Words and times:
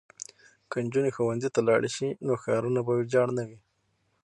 که 0.71 0.77
نجونې 0.85 1.11
ښوونځي 1.15 1.49
ته 1.55 1.59
لاړې 1.67 1.89
شي 1.95 2.07
نو 2.25 2.33
ښارونه 2.43 2.79
به 2.85 2.91
ویجاړ 2.95 3.27
نه 3.37 3.43
وي. 3.47 3.59